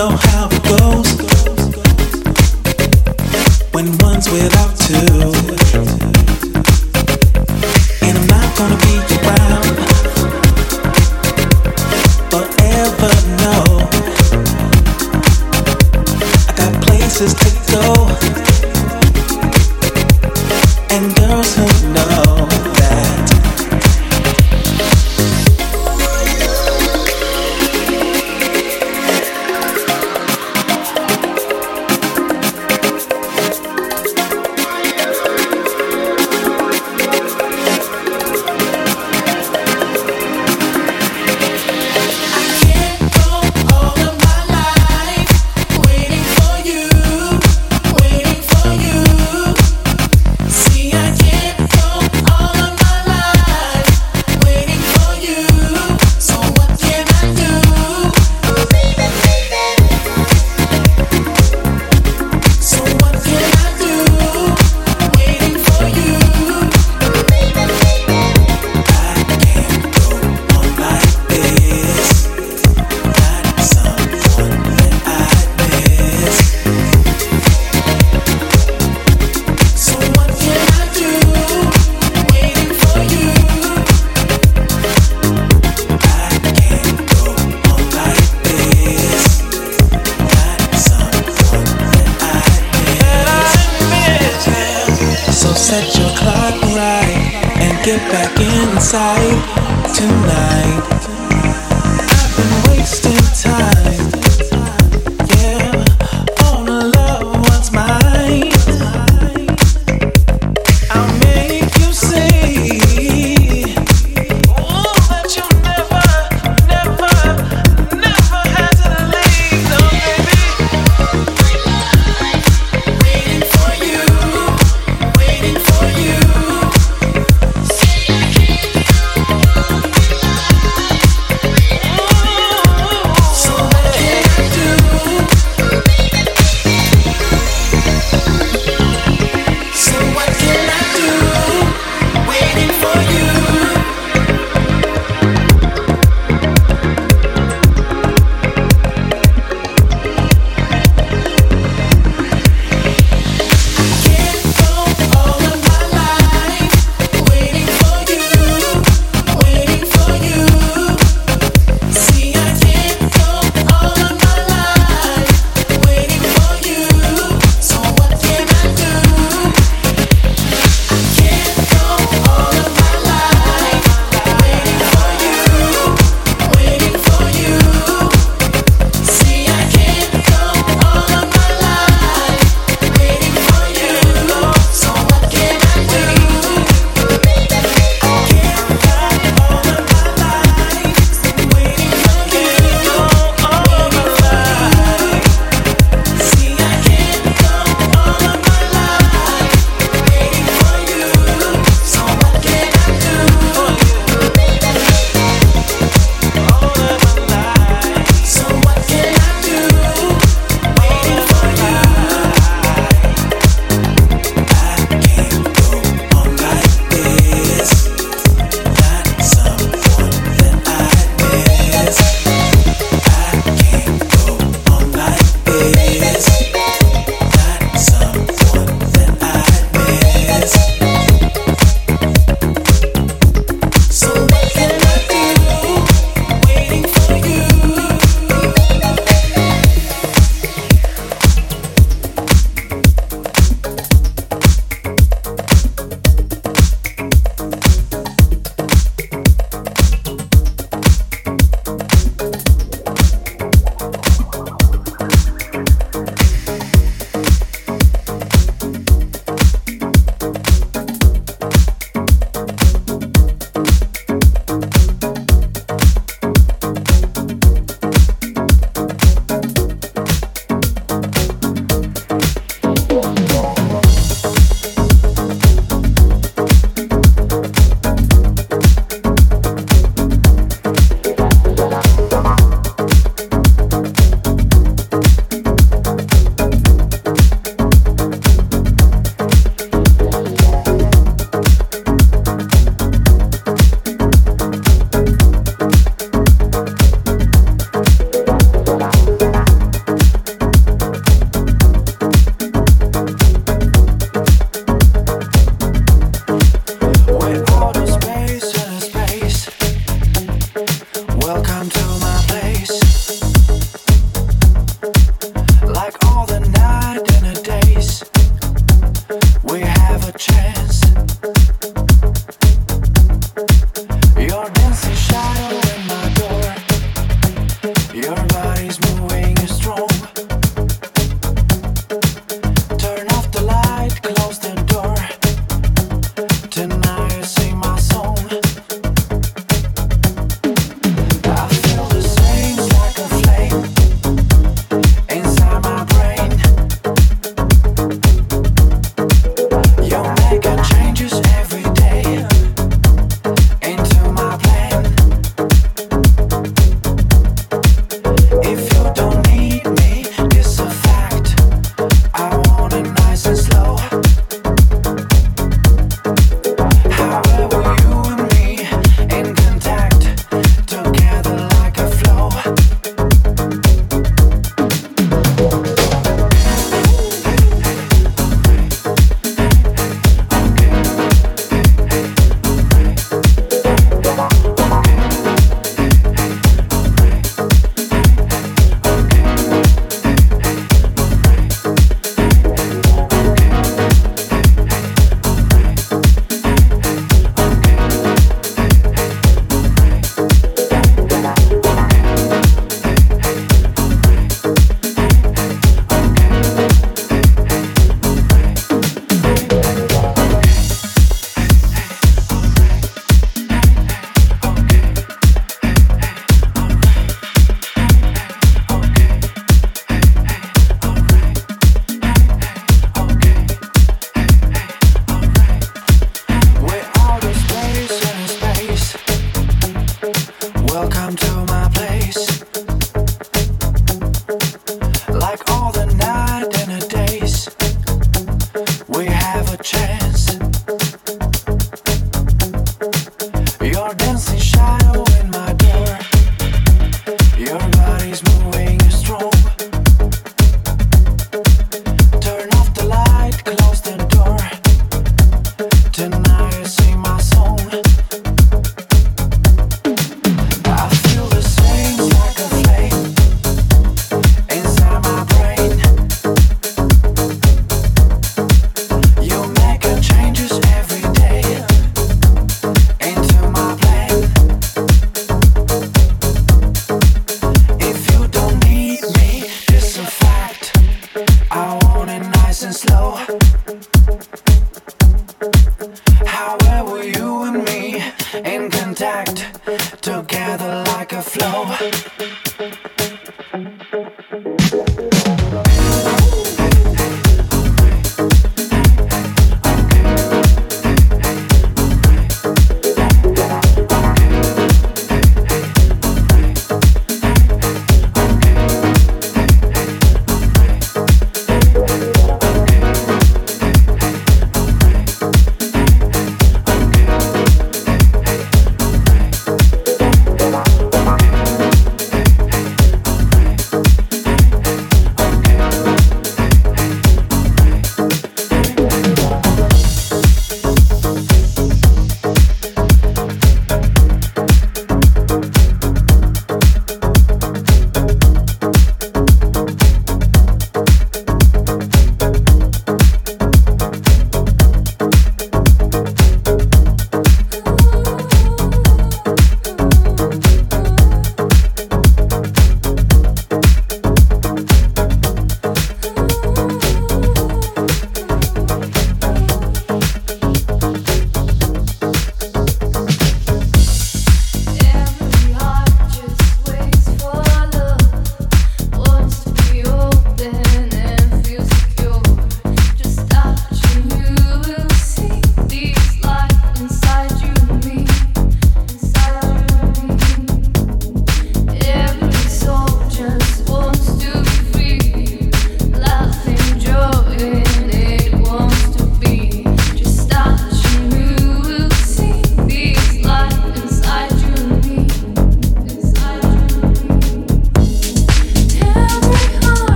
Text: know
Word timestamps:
know 0.00 0.29